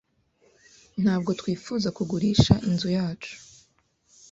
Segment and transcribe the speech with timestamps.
[1.03, 3.33] Ntabwo twifuza kugurisha inzu yacu.